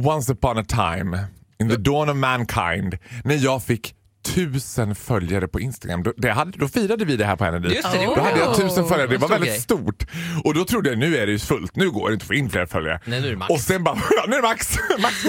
Once 0.04 0.32
upon 0.32 0.58
a 0.58 0.64
time, 0.68 1.18
in 1.60 1.68
the 1.68 1.76
dawn 1.76 2.08
of 2.08 2.16
mankind, 2.16 2.98
när 3.24 3.34
jag 3.34 3.62
fick 3.64 3.94
tusen 4.34 4.94
följare 4.94 5.48
på 5.48 5.60
Instagram. 5.60 6.02
Då, 6.02 6.12
det 6.16 6.30
hade, 6.30 6.58
då 6.58 6.68
firade 6.68 7.04
vi 7.04 7.16
det 7.16 7.24
här 7.24 7.36
på 7.36 7.44
Henry. 7.44 7.74
Just 7.74 7.92
det, 7.92 7.98
det 7.98 8.04
Då 8.04 8.20
hade 8.20 8.38
jag 8.38 8.56
tusen 8.56 8.88
följare, 8.88 9.06
det 9.10 9.16
var 9.18 9.28
väldigt 9.28 9.50
grej. 9.50 9.60
stort. 9.60 10.04
Och 10.44 10.54
då 10.54 10.64
trodde 10.64 10.88
jag 10.90 10.98
nu 10.98 11.16
är 11.16 11.26
det 11.26 11.32
ju 11.32 11.38
fullt, 11.38 11.76
nu 11.76 11.90
går 11.90 12.08
det 12.08 12.12
inte 12.14 12.22
att 12.24 12.26
få 12.26 12.34
in 12.34 12.50
fler 12.50 12.66
följare. 12.66 13.00
Nej, 13.04 13.20
nu 13.20 13.26
är 13.26 13.30
det 13.30 13.36
max. 13.36 13.50
Och 13.50 13.60
sen 13.60 13.84
bara, 13.84 13.96
ja, 14.10 14.24
nu 14.28 14.36
är 14.36 14.42
det 14.42 14.48
max. 14.48 14.76
max. 14.98 15.24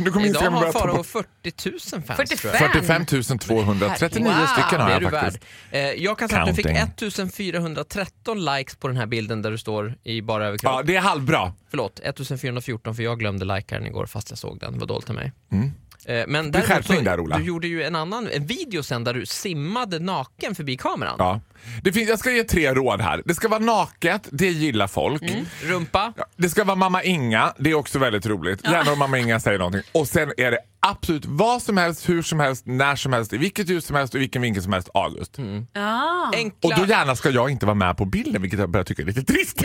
Nu 0.00 0.10
kommer 0.10 0.26
Idag 0.26 0.40
har 0.50 0.72
Farao 0.72 0.96
bort. 0.96 1.06
40 1.06 1.70
000 1.70 2.02
fans 2.02 2.06
45. 2.16 2.36
tror 2.38 2.52
jag. 2.52 2.72
45 2.72 3.06
239 3.38 4.24
Wow. 4.38 4.46
stycken 4.46 4.80
har 4.80 4.90
jag 4.90 5.00
du 5.02 5.10
faktiskt. 5.10 5.42
värd. 5.70 5.96
Eh, 5.96 6.02
Jag 6.04 6.18
kan 6.18 6.28
säga 6.28 6.42
att 6.42 6.48
du 6.48 6.54
fick 6.54 6.66
Counting. 6.66 6.82
1413 7.08 8.44
likes 8.44 8.76
på 8.76 8.88
den 8.88 8.96
här 8.96 9.06
bilden 9.06 9.42
där 9.42 9.50
du 9.50 9.58
står 9.58 9.94
i 10.04 10.22
bara 10.22 10.46
överkropp. 10.46 10.72
Ja, 10.76 10.82
det 10.82 10.96
är 10.96 11.00
halvbra. 11.00 11.52
Förlåt, 11.70 12.00
1414 12.04 12.94
för 12.94 13.02
jag 13.02 13.18
glömde 13.18 13.44
likea 13.44 13.78
den 13.78 13.86
igår 13.86 14.06
fast 14.06 14.30
jag 14.30 14.38
såg 14.38 14.60
den. 14.60 14.72
Det 14.72 14.78
var 14.78 14.86
dåligt 14.86 15.08
av 15.08 15.14
mig. 15.14 15.32
Eh, 15.52 15.58
Men 16.06 16.16
är 16.18 16.26
däremot 16.26 16.66
skärpning 16.66 17.04
där, 17.04 17.20
Ola. 17.20 17.38
du 17.38 17.44
gjorde 17.44 17.68
ju 17.68 17.82
en 17.82 17.96
annan 17.96 18.28
en 18.32 18.46
video 18.46 18.82
sen 18.82 19.04
där 19.04 19.14
du 19.14 19.26
simmade 19.26 19.98
naken 19.98 20.54
förbi 20.54 20.76
kameran. 20.76 21.14
Ja. 21.18 21.40
Det 21.82 21.92
finns, 21.92 22.08
jag 22.08 22.18
ska 22.18 22.30
ge 22.30 22.44
tre 22.44 22.74
råd 22.74 23.00
här. 23.00 23.22
Det 23.24 23.34
ska 23.34 23.48
vara 23.48 23.60
naket, 23.60 24.28
det 24.32 24.48
gillar 24.48 24.86
folk. 24.86 25.22
Rumpa, 25.62 26.12
Ja, 26.16 26.24
Det 26.36 26.48
ska 26.48 26.64
vara 26.64 26.76
mamma 26.76 27.02
Inga, 27.02 27.52
det 27.58 27.70
är 27.70 27.74
också 27.74 27.98
väldigt 27.98 28.26
roligt. 28.26 28.64
Gärna 28.64 28.92
om 28.92 28.98
mamma 28.98 29.18
Inga 29.18 29.40
säger 29.40 29.58
någonting. 29.58 29.82
Och 29.92 30.08
sen 30.08 30.32
är 30.36 30.50
det 30.50 30.58
absolut 30.84 31.24
vad 31.26 31.62
som 31.62 31.76
helst, 31.76 32.08
hur 32.08 32.22
som 32.22 32.40
helst, 32.40 32.66
när 32.66 32.96
som 32.96 33.12
helst, 33.12 33.32
i 33.32 33.36
vilket 33.36 33.68
ljus 33.68 33.86
som 33.86 33.96
helst 33.96 34.14
och 34.14 34.18
i 34.18 34.20
vilken 34.20 34.42
vinkel 34.42 34.62
som 34.62 34.72
helst, 34.72 34.88
August. 34.94 35.36
Ah. 35.74 36.28
Och 36.62 36.72
då 36.76 36.86
gärna 36.86 37.16
ska 37.16 37.30
jag 37.30 37.50
inte 37.50 37.66
vara 37.66 37.74
med 37.74 37.96
på 37.96 38.04
bilden, 38.04 38.42
vilket 38.42 38.60
jag 38.60 38.70
börjar 38.70 38.84
tycka 38.84 39.02
är 39.02 39.06
lite 39.06 39.24
trist. 39.24 39.58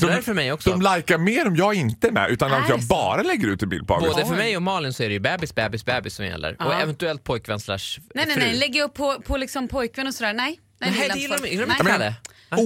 det 0.00 0.22
för 0.22 0.34
mig 0.34 0.52
också. 0.52 0.70
De 0.70 0.96
likar 0.96 1.18
mer 1.18 1.46
om 1.46 1.56
jag 1.56 1.74
inte 1.74 2.08
är 2.08 2.12
med, 2.12 2.30
utan 2.30 2.52
att 2.52 2.68
jag 2.68 2.80
bara 2.80 3.22
lägger 3.22 3.48
ut 3.48 3.62
en 3.62 3.68
bild 3.68 3.86
på 3.86 3.94
August. 3.94 4.14
Både 4.14 4.26
för 4.26 4.36
mig 4.36 4.56
och 4.56 4.62
Malin 4.62 4.92
så 4.92 5.02
är 5.02 5.08
det 5.08 5.14
ju 5.14 5.20
bebis, 5.20 5.54
bebis, 5.54 5.84
bebis 5.84 6.14
som 6.14 6.24
gäller. 6.26 6.56
Och 6.60 6.74
eventuellt 6.74 7.24
pojkvän 7.24 7.60
slash 7.60 7.78
Nej, 8.14 8.24
nej, 8.26 8.34
fru. 8.34 8.44
nej. 8.44 8.56
Lägga 8.56 8.84
upp 8.84 8.94
på, 8.94 9.16
på 9.26 9.36
liksom 9.36 9.68
pojkvän 9.68 10.06
och 10.06 10.14
sådär. 10.14 10.32
Nej. 10.32 10.60
Nej, 10.80 10.90
Nej, 10.98 11.08
det 11.14 11.18
gillar 11.18 11.38
de 11.38 11.48
gillar 11.48 11.62
de 11.66 11.68
Nej. 11.68 11.76
inte 11.78 11.98
men-. 11.98 12.14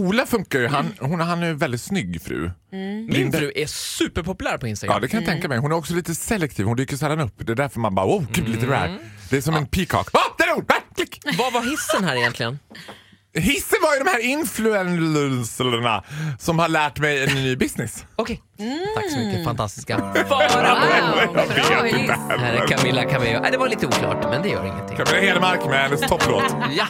Ola 0.01 0.27
funkar 0.27 0.59
ju, 0.59 0.67
han, 0.69 0.95
hon, 1.01 1.21
han 1.21 1.43
är 1.43 1.47
en 1.47 1.59
väldigt 1.59 1.83
snygg 1.83 2.23
fru. 2.23 2.51
Min 2.71 3.07
Linda- 3.11 3.39
fru 3.39 3.53
är 3.55 3.67
superpopulär 3.67 4.59
på 4.59 4.67
Instagram. 4.67 4.95
Ja 4.95 5.01
det 5.01 5.09
kan 5.09 5.21
jag 5.21 5.29
tänka 5.29 5.49
mig. 5.49 5.59
Hon 5.59 5.73
är 5.73 5.77
också 5.77 5.95
lite 5.95 6.15
selektiv, 6.15 6.67
hon 6.67 6.77
dyker 6.77 6.97
sällan 6.97 7.21
upp. 7.21 7.35
Det 7.39 7.53
är 7.53 7.57
därför 7.57 7.81
man 7.81 7.95
bara 7.95 8.07
wow, 8.07 8.27
gud 8.33 8.49
lite 8.49 8.67
rare. 8.67 8.99
Det 9.31 9.37
är 9.37 9.41
som 9.41 9.55
en 9.55 9.67
peacock. 9.67 10.09
Ah, 10.13 10.19
där 10.39 10.47
är 10.47 10.55
hon! 10.55 10.65
Ah, 10.69 10.75
klick! 10.97 11.21
Vad 11.39 11.53
var 11.53 11.61
hissen 11.71 12.05
här 12.05 12.17
egentligen? 12.17 12.59
Hissen 13.35 13.79
var 13.83 13.95
ju 13.95 13.99
de 14.05 14.11
här 14.11 14.19
influencerna 14.25 16.05
som 16.39 16.59
har 16.59 16.69
lärt 16.69 16.99
mig 16.99 17.25
en 17.25 17.35
ny 17.35 17.57
business. 17.57 18.05
Okej, 18.17 18.43
tack 18.97 19.11
så 19.11 19.19
mycket. 19.19 19.45
Fantastiska. 19.45 19.99
Wow, 20.29 20.41
Jag 21.71 21.83
vet 21.83 21.95
inte. 21.97 22.13
Här 22.13 22.53
är 22.53 22.69
Camilla. 22.69 23.41
Nej, 23.41 23.51
det 23.51 23.59
var 23.59 23.69
lite 23.69 23.87
oklart, 23.87 24.25
men 24.31 24.43
det 24.43 24.49
gör 24.49 24.65
ingenting. 24.67 24.97
Camilla 24.97 25.21
Hedemark 25.27 25.65
med 25.67 25.83
hennes 25.83 26.01
topplåt. 26.01 26.45
Ja, 26.77 26.87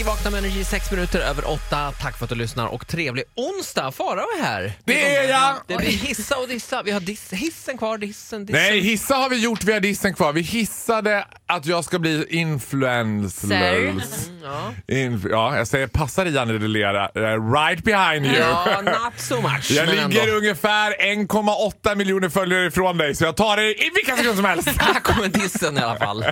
i 0.00 0.02
Vakna 0.02 0.30
med 0.30 0.38
Energy, 0.38 0.64
sex 0.64 0.90
minuter 0.90 1.20
över 1.20 1.50
åtta. 1.50 1.92
Tack 2.00 2.18
för 2.18 2.24
att 2.24 2.30
du 2.30 2.36
lyssnar 2.36 2.66
och 2.66 2.86
trevlig 2.86 3.24
onsdag. 3.34 3.92
Farao 3.92 4.26
är 4.38 4.42
här. 4.42 4.72
Det 4.84 5.16
är 5.16 5.28
jag! 5.28 5.54
Det 5.66 5.76
blir 5.76 5.88
hissa 5.88 6.36
och 6.36 6.48
dissa. 6.48 6.82
Vi 6.82 6.90
har 6.90 7.00
diss, 7.00 7.32
hissen 7.32 7.78
kvar, 7.78 7.98
dissen, 7.98 8.46
dissen. 8.46 8.62
Nej, 8.62 8.80
hissa 8.80 9.14
har 9.14 9.28
vi 9.28 9.36
gjort, 9.36 9.64
vi 9.64 9.72
har 9.72 9.80
dissen 9.80 10.14
kvar. 10.14 10.32
Vi 10.32 10.40
hissade 10.40 11.26
att 11.46 11.66
jag 11.66 11.84
ska 11.84 11.98
bli 11.98 12.26
influencer. 12.28 13.94
Ja. 14.42 14.72
Inf- 14.88 15.28
ja, 15.30 15.56
jag 15.56 15.66
säger 15.68 15.86
passar 15.86 16.26
i 16.26 16.30
Janne 16.30 16.58
Delera, 16.58 17.08
uh, 17.16 17.52
right 17.52 17.84
behind 17.84 18.26
you. 18.26 18.36
ja, 18.36 18.80
not 18.82 19.20
so 19.20 19.40
much. 19.40 19.70
Jag 19.70 19.88
ligger 19.88 20.22
ändå. 20.22 20.36
ungefär 20.36 20.90
1,8 21.00 21.94
miljoner 21.94 22.28
följare 22.28 22.66
ifrån 22.66 22.98
dig 22.98 23.14
så 23.14 23.24
jag 23.24 23.36
tar 23.36 23.56
det 23.56 23.74
i 23.74 23.90
vilka 23.94 24.16
sekunder 24.16 24.34
som 24.36 24.44
helst. 24.44 24.68
Här 24.78 25.00
kommer 25.00 25.28
dissen 25.28 25.78
i 25.78 25.80
alla 25.80 25.96
fall. 25.96 26.24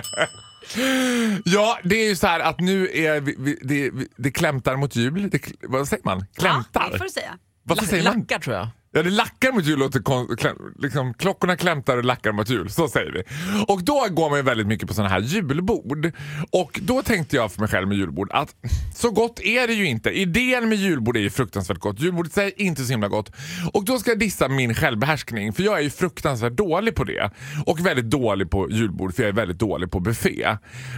Ja, 1.45 1.79
det 1.83 1.95
är 1.95 2.09
ju 2.09 2.15
så 2.15 2.27
här 2.27 2.39
att 2.39 2.59
nu 2.59 2.89
är 2.93 3.21
vi, 3.21 3.35
vi, 3.39 3.59
det, 3.61 3.89
vi, 3.89 4.07
det 4.17 4.31
klämtar 4.31 4.75
mot 4.75 4.95
jul. 4.95 5.29
Det, 5.29 5.41
vad 5.61 5.87
säger 5.87 6.03
man? 6.05 6.25
Klämtar? 6.35 6.81
Ja, 6.83 6.89
det 6.91 6.97
får 6.97 7.05
du 7.05 7.11
säga. 7.11 7.37
Varför 7.63 7.85
säger 7.85 8.03
man? 8.03 8.19
Lackar 8.19 8.39
tror 8.39 8.55
jag. 8.55 8.67
Ja, 8.95 9.03
det 9.03 9.09
lackar 9.09 9.51
mot 9.51 9.65
jul. 9.65 9.79
Låter 9.79 9.99
kon- 9.99 10.37
kläm, 10.37 10.57
liksom, 10.79 11.13
klockorna 11.13 11.55
klämtar 11.55 11.97
och 11.97 12.05
lackar 12.05 12.31
mot 12.31 12.49
jul. 12.49 12.69
Så 12.69 12.87
säger 12.87 13.11
vi. 13.11 13.23
Och 13.67 13.83
då 13.83 14.07
går 14.09 14.29
man 14.29 14.39
ju 14.39 14.43
väldigt 14.43 14.67
mycket 14.67 14.87
på 14.87 14.93
sådana 14.93 15.09
här 15.09 15.19
julbord. 15.19 16.11
Och 16.51 16.79
då 16.83 17.01
tänkte 17.03 17.35
jag 17.35 17.51
för 17.51 17.59
mig 17.59 17.69
själv 17.69 17.87
med 17.87 17.97
julbord 17.97 18.31
att 18.31 18.55
så 18.95 19.11
gott 19.11 19.39
är 19.39 19.67
det 19.67 19.73
ju 19.73 19.85
inte. 19.85 20.09
Idén 20.09 20.69
med 20.69 20.77
julbord 20.77 21.17
är 21.17 21.21
ju 21.21 21.29
fruktansvärt 21.29 21.77
gott. 21.79 21.99
Julbordet 21.99 22.37
i 22.37 22.53
inte 22.63 22.83
så 22.83 22.91
himla 22.91 23.07
gott. 23.07 23.31
Och 23.73 23.85
då 23.85 23.99
ska 23.99 24.11
jag 24.11 24.19
dissa 24.19 24.47
min 24.47 24.73
självbehärskning. 24.73 25.53
För 25.53 25.63
jag 25.63 25.77
är 25.77 25.81
ju 25.83 25.89
fruktansvärt 25.89 26.53
dålig 26.53 26.95
på 26.95 27.03
det. 27.03 27.31
Och 27.65 27.85
väldigt 27.85 28.09
dålig 28.09 28.49
på 28.49 28.69
julbord 28.71 29.15
för 29.15 29.23
jag 29.23 29.29
är 29.29 29.33
väldigt 29.33 29.59
dålig 29.59 29.91
på 29.91 29.99
buffé. 29.99 30.57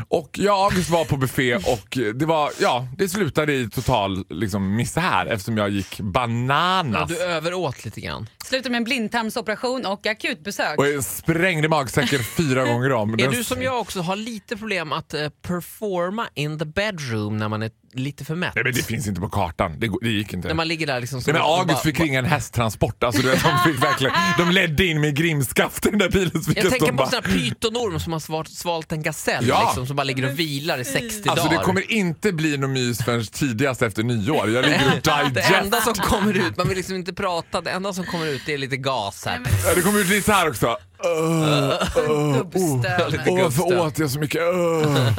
Och 0.10 0.30
jag 0.34 0.72
var 0.90 1.06
på 1.06 1.18
buffé 1.18 1.56
och 1.56 1.98
det 2.16 2.26
var, 2.26 2.50
ja, 2.62 2.88
det 2.98 3.10
slutade 3.10 3.54
i 3.54 3.70
total 3.70 4.26
liksom, 4.30 4.76
misär 4.76 5.26
eftersom 5.26 5.58
jag 5.58 5.70
gick 5.70 6.00
Ja, 6.00 6.06
bananas. 6.06 7.10
du 7.10 7.22
överåt 7.24 7.86
lite 7.88 8.02
grann. 8.02 8.30
Slutar 8.46 8.70
med 8.70 8.78
en 8.78 8.84
blindtarmsoperation 8.84 9.86
och 9.86 10.06
akutbesök. 10.08 10.78
Och 10.80 11.06
sprängde 11.06 11.70
magsäcken 11.70 12.20
fyra 12.24 12.66
gånger 12.72 12.92
om. 12.92 13.14
Är 13.14 13.18
Den- 13.18 13.32
du 13.32 13.44
som 13.44 13.62
jag 13.62 13.80
också 13.80 14.02
har 14.02 14.16
lite 14.16 14.58
problem 14.58 14.92
att 14.92 15.14
eh, 15.14 15.30
performa 15.42 16.28
in 16.34 16.60
the 16.60 16.66
bedroom 16.66 17.38
när 17.38 17.50
man 17.50 17.64
är 17.64 17.72
lite 17.94 18.26
för 18.26 18.36
mätt? 18.36 18.56
Nej 18.56 18.64
men 18.64 18.74
det 18.74 18.84
finns 18.84 19.08
inte 19.08 19.22
på 19.22 19.30
kartan. 19.30 19.80
Det, 19.80 19.90
det 20.02 20.10
gick 20.10 20.34
inte. 20.34 20.48
När 20.48 20.56
man 20.56 20.68
ligger 20.68 20.88
där 20.88 21.02
liksom 21.02 21.22
som 21.22 21.34
Nej, 21.34 21.42
men 21.42 21.52
August 21.52 21.68
bara- 21.68 21.84
fick 21.84 22.00
ringa 22.00 22.20
en 22.20 22.26
hästtransport. 22.26 23.04
Alltså, 23.04 23.22
du 23.22 23.30
vet, 23.30 23.44
de, 23.44 23.72
fick 23.72 23.84
verkligen, 23.84 24.14
de 24.38 24.52
ledde 24.52 24.86
in 24.86 25.02
med 25.02 25.16
grimskaft 25.16 25.86
i 25.86 25.90
den 25.90 26.00
där 26.00 26.10
bilen. 26.10 26.32
Så 26.32 26.42
fick 26.52 26.58
Jag 26.64 26.70
tänker 26.72 26.88
på 26.88 26.94
bara- 26.94 27.04
en 27.08 27.12
sån 27.12 27.24
här 27.32 27.40
pytonorm 27.40 28.00
som 28.00 28.14
har 28.14 28.20
svalt, 28.20 28.50
svalt 28.50 28.92
en 28.92 29.04
gasell 29.04 29.48
Ja. 29.48 29.64
liksom, 29.68 29.88
som 29.88 29.96
bara 29.96 30.04
ligger 30.04 30.26
och 30.32 30.40
vilar 30.40 30.78
i 30.78 30.86
60 30.86 31.30
Alltså 31.30 31.46
dagar. 31.48 31.60
det 31.60 31.64
kommer 31.66 31.92
inte 31.92 32.32
bli 32.34 32.58
någon 32.58 32.74
mys 32.74 32.98
förrän 33.04 33.26
tidigast 33.26 33.82
efter 33.82 34.04
nyår. 34.04 34.50
Jag 34.50 34.66
ligger 34.66 34.86
och 34.88 35.02
Det 35.04 35.30
digest. 35.30 35.52
enda 35.52 35.82
som 35.82 35.94
kommer 35.94 36.34
ut, 36.34 36.58
man 36.58 36.68
vill 36.68 36.78
liksom 36.78 36.96
inte 36.96 37.14
prata, 37.14 37.62
det 37.62 37.70
enda 37.78 37.94
som 37.94 38.06
kommer 38.06 38.28
ut 38.28 38.50
är 38.50 38.58
lite 38.58 38.78
gas 38.78 39.26
här. 39.26 39.40
Ja, 39.66 39.76
Det 39.76 39.82
kommer 39.82 40.00
ut 40.00 40.08
lite 40.10 40.32
här 40.32 40.50
också. 40.50 40.78
Uh, 41.06 42.34
Gubbstövel. 42.38 43.12
Lite 43.12 43.24
Åh, 43.30 43.42
varför 43.44 43.80
åt 43.80 44.00
jag 44.00 44.10
så 44.10 44.20
mycket? 44.20 44.42
Åh, 44.42 45.10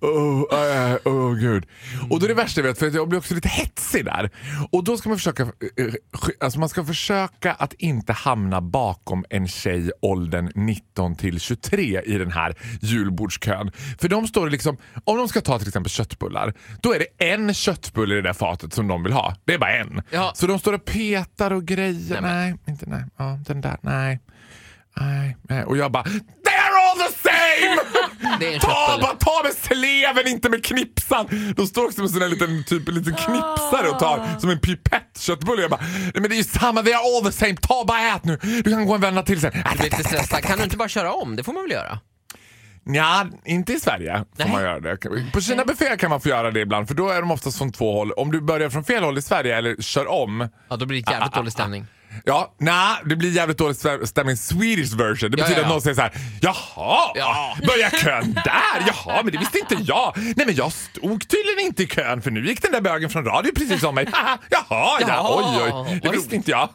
åh, 0.00 0.90
äh, 0.90 0.96
åh, 1.04 1.34
gud. 1.34 1.66
Och 2.10 2.20
då 2.20 2.26
är 2.26 2.28
det 2.28 2.34
värsta 2.34 2.60
jag 2.60 2.68
vet, 2.68 2.78
för 2.78 2.86
att 2.86 2.94
jag 2.94 3.08
blir 3.08 3.18
också 3.18 3.34
lite 3.34 3.48
hetsig 3.48 4.04
där. 4.04 4.30
Och 4.72 4.84
då 4.84 4.96
ska 4.96 5.08
man 5.08 5.18
försöka, 5.18 5.42
eh, 5.42 5.48
sk- 6.12 6.30
alltså 6.40 6.58
man 6.60 6.68
ska 6.68 6.84
försöka 6.84 7.52
att 7.52 7.72
inte 7.72 8.12
hamna 8.12 8.60
bakom 8.60 9.24
en 9.30 9.48
tjej 9.48 9.90
åldern 10.02 10.50
19 10.54 11.16
till 11.16 11.40
23 11.40 12.00
i 12.04 12.18
den 12.18 12.30
här 12.32 12.54
julbordskön. 12.80 13.70
För 14.00 14.08
de 14.08 14.26
står 14.28 14.50
liksom, 14.50 14.76
om 15.04 15.16
de 15.18 15.28
ska 15.28 15.40
ta 15.40 15.58
till 15.58 15.68
exempel 15.68 15.90
köttbullar, 15.90 16.54
då 16.82 16.94
är 16.94 16.98
det 16.98 17.32
en 17.32 17.54
köttbulle 17.54 18.14
i 18.14 18.16
det 18.16 18.22
där 18.22 18.32
fatet 18.32 18.72
som 18.72 18.88
de 18.88 19.02
vill 19.02 19.12
ha. 19.12 19.34
Det 19.44 19.54
är 19.54 19.58
bara 19.58 19.76
en. 19.76 20.02
Ja. 20.10 20.32
Så 20.34 20.46
de 20.46 20.58
står 20.58 20.72
och 20.72 20.84
petar 20.84 21.50
och 21.50 21.64
grejer. 21.64 22.20
Nej, 22.20 22.32
Nej, 22.34 22.54
inte 22.68 22.86
nej. 22.88 23.04
Ja, 23.16 23.38
den 23.46 23.60
där, 23.60 23.76
nej. 23.80 24.20
Nej, 25.00 25.36
nej. 25.42 25.64
Och 25.64 25.76
jag 25.76 25.92
bara 25.92 26.04
They're 26.04 26.74
all 26.90 26.98
the 26.98 27.12
same! 27.28 27.80
Det 28.40 28.48
är 28.48 28.54
en 28.54 28.60
ta, 28.60 28.98
bara 29.00 29.14
ta 29.14 29.42
med 29.44 29.52
sleven, 29.52 30.26
inte 30.26 30.48
med 30.48 30.64
knipsan. 30.64 31.52
De 31.56 31.66
står 31.66 31.84
också 31.84 32.00
med 32.02 32.10
där 32.10 32.28
liten, 32.28 32.64
typ, 32.64 32.88
en 32.88 32.94
liten 32.94 33.14
knipsare 33.14 33.88
och 33.88 33.98
tar 33.98 34.40
som 34.40 34.50
en 34.50 34.58
pipett 34.58 35.18
köttbulle. 35.18 35.62
Jag 35.62 35.70
bara, 35.70 35.80
nej 35.80 36.12
men 36.14 36.22
det 36.22 36.34
är 36.34 36.36
ju 36.36 36.44
samma, 36.44 36.82
they 36.82 36.92
are 36.92 37.02
all 37.18 37.24
the 37.24 37.32
same. 37.32 37.56
Ta 37.56 37.84
bara 37.84 38.00
ät 38.00 38.24
nu. 38.24 38.36
Du 38.36 38.62
kan 38.62 38.86
gå 38.86 38.94
och 38.94 39.02
vända 39.02 39.22
till 39.22 39.40
sen. 39.40 39.52
Du 39.52 39.78
blir 39.78 39.90
lite 39.90 40.04
stressad. 40.04 40.42
Kan 40.42 40.58
du 40.58 40.64
inte 40.64 40.76
bara 40.76 40.88
köra 40.88 41.12
om? 41.12 41.36
Det 41.36 41.44
får 41.44 41.52
man 41.52 41.62
väl 41.62 41.72
göra? 41.72 41.98
Ja, 42.86 43.26
inte 43.44 43.72
i 43.72 43.80
Sverige 43.80 44.16
får 44.16 44.44
Nej. 44.44 44.52
man 44.52 44.62
göra 44.62 44.80
det. 44.80 44.96
På 45.32 45.40
Kina 45.40 45.64
buffé 45.64 45.96
kan 45.96 46.10
man 46.10 46.20
få 46.20 46.28
göra 46.28 46.50
det 46.50 46.60
ibland 46.60 46.88
för 46.88 46.94
då 46.94 47.08
är 47.08 47.20
de 47.20 47.30
oftast 47.30 47.58
från 47.58 47.72
två 47.72 47.92
håll. 47.92 48.12
Om 48.12 48.32
du 48.32 48.40
börjar 48.40 48.70
från 48.70 48.84
fel 48.84 49.04
håll 49.04 49.18
i 49.18 49.22
Sverige 49.22 49.56
eller 49.56 49.76
kör 49.82 50.06
om 50.06 50.48
Ja, 50.68 50.76
då 50.76 50.86
blir 50.86 51.02
det 51.02 51.12
jävligt 51.12 51.34
dålig 51.34 51.52
stämning. 51.52 51.86
Ja, 52.24 52.54
nej, 52.60 52.96
det 53.04 53.16
blir 53.16 53.30
jävligt 53.30 53.58
dålig 53.58 53.74
stä- 53.76 54.06
stämning 54.06 54.36
Swedish 54.36 54.94
version. 54.96 55.30
Det 55.30 55.38
Ja, 55.38 55.44
betyder 55.44 55.50
ja, 55.50 55.56
ja. 55.58 55.62
att 55.62 55.68
någon 55.68 55.80
säger 55.82 55.94
så 55.94 56.00
här: 56.00 56.12
jaha, 56.40 57.12
Ja. 57.14 57.56
börjar 57.66 57.90
kön 57.90 58.32
där? 58.44 58.86
Jaha, 58.86 59.22
men 59.22 59.32
det 59.32 59.38
visste 59.38 59.58
inte 59.58 59.74
jag. 59.80 60.12
Nej 60.16 60.46
men 60.46 60.54
jag 60.54 60.72
stod 60.72 61.28
tydligen 61.28 61.60
inte 61.66 61.82
i 61.82 61.86
kön 61.86 62.22
för 62.22 62.30
nu 62.30 62.46
gick 62.46 62.62
den 62.62 62.72
där 62.72 62.80
bögen 62.80 63.10
från 63.10 63.24
radio 63.24 63.52
precis 63.56 63.80
som 63.80 63.94
mig. 63.94 64.08
Jaha, 64.12 64.38
ja, 64.50 64.98
Jaha, 65.00 65.56
oj, 65.66 65.72
oj, 65.90 66.00
det 66.02 66.10
visste 66.10 66.36
inte 66.36 66.50
jag. 66.50 66.68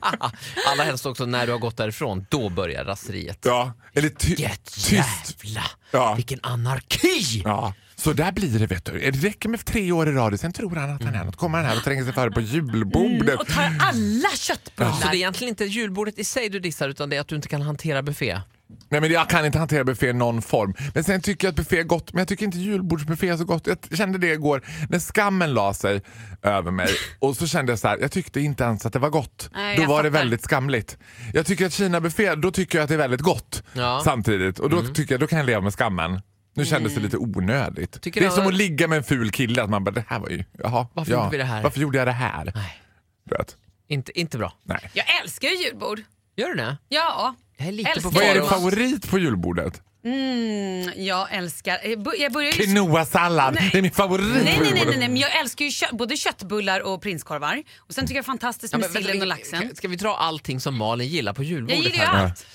Allra 0.70 0.84
helst 0.84 1.06
också 1.06 1.26
när 1.26 1.46
du 1.46 1.52
har 1.52 1.58
gått 1.58 1.76
därifrån, 1.76 2.26
då 2.28 2.48
börjar 2.48 2.84
raseriet. 2.84 3.38
Ja, 3.44 3.72
eller 3.94 4.08
ty- 4.08 4.34
Get 4.34 4.64
tyst. 4.64 4.92
jävla, 4.92 5.62
Ja. 5.90 6.14
vilken 6.14 6.38
anarki! 6.42 7.42
Ja, 7.44 7.74
så 8.02 8.12
där 8.12 8.32
blir 8.32 8.58
det 8.58 8.66
vet 8.66 8.84
du. 8.84 9.10
Det 9.10 9.10
räcker 9.28 9.48
med 9.48 9.64
tre 9.64 9.92
år 9.92 10.08
i 10.08 10.12
radio, 10.12 10.38
sen 10.38 10.52
tror 10.52 10.76
han 10.76 10.90
att 10.90 11.04
han 11.04 11.14
är 11.14 11.24
något. 11.24 11.36
Kommer 11.36 11.58
han 11.58 11.66
här 11.66 11.76
och 11.76 11.84
tränger 11.84 12.04
sig 12.04 12.12
före 12.12 12.30
på 12.30 12.40
julbordet. 12.40 13.40
Och 13.40 13.46
tar 13.46 13.62
alla 13.80 14.28
köttbullar. 14.36 14.92
Så 14.92 15.00
det 15.08 15.08
är 15.08 15.14
egentligen 15.14 15.48
inte 15.48 15.64
julbordet 15.64 16.18
i 16.18 16.24
sig 16.24 16.48
du 16.48 16.60
dissar 16.60 16.88
utan 16.88 17.10
det 17.10 17.16
är 17.16 17.20
att 17.20 17.28
du 17.28 17.36
inte 17.36 17.48
kan 17.48 17.62
hantera 17.62 18.02
buffé. 18.02 18.40
Nej 18.88 19.00
men 19.00 19.10
jag 19.10 19.28
kan 19.30 19.46
inte 19.46 19.58
hantera 19.58 19.84
buffé 19.84 20.08
i 20.08 20.12
någon 20.12 20.42
form. 20.42 20.74
Men 20.94 21.04
sen 21.04 21.20
tycker 21.20 21.46
jag 21.46 21.50
att 21.52 21.56
buffé 21.56 21.78
är 21.78 21.82
gott, 21.82 22.12
men 22.12 22.18
jag 22.20 22.28
tycker 22.28 22.44
inte 22.44 22.58
julbordsbuffé 22.58 23.28
är 23.28 23.36
så 23.36 23.44
gott. 23.44 23.66
Jag 23.66 23.98
kände 23.98 24.18
det 24.18 24.32
igår 24.32 24.62
när 24.88 24.98
skammen 24.98 25.54
la 25.54 25.74
sig 25.74 26.02
över 26.42 26.70
mig 26.70 26.88
och 27.18 27.36
så 27.36 27.46
kände 27.46 27.72
jag 27.72 27.78
så 27.78 27.88
här, 27.88 27.98
jag 27.98 28.12
tyckte 28.12 28.40
inte 28.40 28.64
ens 28.64 28.86
att 28.86 28.92
det 28.92 28.98
var 28.98 29.10
gott. 29.10 29.50
Nej, 29.54 29.76
då 29.76 29.86
var 29.86 30.02
det 30.02 30.10
fattar. 30.10 30.22
väldigt 30.22 30.42
skamligt. 30.42 30.98
Jag 31.32 31.46
tycker 31.46 31.66
att 31.66 31.72
Kina 31.72 32.00
buffé, 32.00 32.34
då 32.34 32.50
tycker 32.50 32.78
jag 32.78 32.82
att 32.82 32.88
det 32.88 32.94
är 32.94 32.98
väldigt 32.98 33.20
gott 33.20 33.62
Ja. 33.72 34.00
samtidigt 34.04 34.58
och 34.58 34.70
då 34.70 34.82
tycker 34.82 35.14
jag, 35.14 35.20
då 35.20 35.26
kan 35.26 35.38
jag 35.38 35.46
leva 35.46 35.60
med 35.60 35.72
skammen. 35.72 36.20
Nu 36.54 36.64
kändes 36.64 36.94
det 36.94 37.00
lite 37.00 37.16
onödigt. 37.16 38.00
Tycker 38.02 38.20
det 38.20 38.26
är 38.26 38.30
du- 38.30 38.36
som 38.36 38.46
att 38.46 38.54
ligga 38.54 38.88
med 38.88 38.98
en 38.98 39.04
ful 39.04 39.30
kille, 39.30 39.62
att 39.62 39.70
man 39.70 39.84
bara, 39.84 39.90
det 39.90 40.04
här 40.08 40.18
var 40.18 40.28
ju, 40.28 40.44
jaha, 40.58 40.86
Varför 40.92 41.12
ja, 41.12 41.18
gjorde 41.18 41.30
vi 41.30 41.36
det 41.36 41.44
här? 41.44 41.62
Varför 41.62 41.80
gjorde 41.80 41.98
jag 41.98 42.06
det 42.06 42.12
här? 42.12 42.52
Nej. 42.54 42.82
Vet. 43.30 43.56
Inte, 43.88 44.20
inte 44.20 44.38
bra. 44.38 44.52
Nej. 44.64 44.90
Jag 44.92 45.04
älskar 45.22 45.48
ju 45.48 45.64
julbord. 45.64 46.00
Gör 46.36 46.48
du 46.48 46.54
det? 46.54 46.76
Ja. 46.88 47.34
Jag 47.56 47.68
är 47.68 47.72
lite 47.72 47.90
Älskar 47.90 48.10
på 48.10 48.14
Vad 48.14 48.24
är 48.24 48.34
din 48.34 48.44
favorit 48.44 49.10
på 49.10 49.18
julbordet? 49.18 49.82
Mm, 50.04 50.90
jag 50.96 51.32
älskar... 51.32 51.78
eh, 51.82 51.90
Jag 51.90 52.32
börjar 52.32 52.46
ju... 52.46 52.52
Quinoa-sallad, 52.52 53.54
det 53.72 53.78
är 53.78 53.82
min 53.82 53.90
favorit 53.90 54.26
Nej, 54.44 54.44
nej, 54.44 54.72
nej, 54.74 54.84
nej, 54.86 54.96
nej, 54.98 55.08
men 55.08 55.16
jag 55.16 55.40
älskar 55.40 55.64
ju 55.64 55.70
kött, 55.70 55.90
både 55.92 56.16
köttbullar 56.16 56.80
och 56.80 57.02
prinskorvar. 57.02 57.62
Och 57.78 57.94
sen 57.94 58.06
tycker 58.06 58.18
jag 58.18 58.24
fantastiskt 58.26 58.72
Ja, 58.72 58.78
med 58.78 58.86
men 58.86 58.92
vänta, 58.92 59.06
sillen 59.08 59.22
och 59.22 59.28
laxen. 59.28 59.76
Ska, 59.76 59.88
vi 59.88 59.96
dra 59.96 60.16
allting 60.16 60.60
som 60.60 60.74
Malin 60.76 61.08
gillar 61.08 61.32
på 61.32 61.42
julbordet? 61.42 61.76
Jag 61.76 61.84
gillar 61.92 62.04
ju 62.04 62.10
här? 62.10 62.24
allt. 62.24 62.46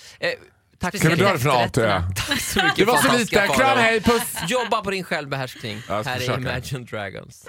Tack 0.79 0.95
vi 0.95 0.99
så 0.99 1.07
dra 1.09 1.33
det 1.33 1.39
från 1.39 1.51
A 1.55 1.69
till 1.69 1.83
Ö? 1.83 2.01
Tack 2.15 2.41
så 2.41 2.63
mycket 2.63 2.77
Det 2.77 2.85
var 2.85 2.97
så 2.97 3.13
lite. 3.17 3.47
Kram, 3.47 3.77
hej, 3.77 4.01
puss! 4.01 4.35
Jobba 4.47 4.81
på 4.81 4.91
din 4.91 5.03
självbehärskning. 5.03 5.81
Här 5.87 5.99
är 5.99 6.19
försöka. 6.19 6.41
Imagine 6.41 6.85
Dragons. 6.85 7.45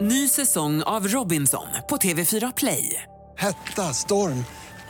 Ny 0.00 0.28
säsong 0.28 0.82
av 0.82 1.08
Robinson 1.08 1.66
på 1.88 1.96
TV4 1.96 2.52
Play. 2.56 3.02
Hetta, 3.38 3.82
storm, 3.82 4.44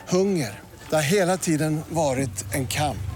hunger. 0.08 0.60
Det 0.90 0.94
har 0.94 1.02
hela 1.02 1.36
tiden 1.36 1.80
varit 1.88 2.54
en 2.54 2.66
kamp. 2.66 3.15